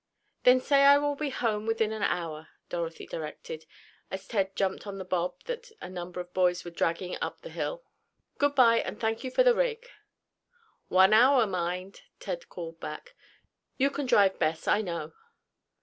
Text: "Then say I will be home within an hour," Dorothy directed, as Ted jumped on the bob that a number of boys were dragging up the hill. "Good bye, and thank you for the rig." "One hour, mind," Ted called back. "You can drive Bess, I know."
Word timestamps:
"Then 0.45 0.59
say 0.59 0.81
I 0.81 0.97
will 0.97 1.13
be 1.13 1.29
home 1.29 1.67
within 1.67 1.91
an 1.91 2.01
hour," 2.01 2.47
Dorothy 2.69 3.05
directed, 3.05 3.67
as 4.09 4.27
Ted 4.27 4.55
jumped 4.55 4.87
on 4.87 4.97
the 4.97 5.05
bob 5.05 5.35
that 5.43 5.71
a 5.79 5.87
number 5.91 6.19
of 6.19 6.33
boys 6.33 6.65
were 6.65 6.71
dragging 6.71 7.17
up 7.21 7.41
the 7.41 7.51
hill. 7.51 7.83
"Good 8.39 8.55
bye, 8.55 8.79
and 8.79 8.99
thank 8.99 9.23
you 9.23 9.29
for 9.29 9.43
the 9.43 9.53
rig." 9.53 9.85
"One 10.87 11.13
hour, 11.13 11.45
mind," 11.45 12.01
Ted 12.19 12.49
called 12.49 12.79
back. 12.79 13.13
"You 13.77 13.91
can 13.91 14.07
drive 14.07 14.39
Bess, 14.39 14.67
I 14.67 14.81
know." 14.81 15.13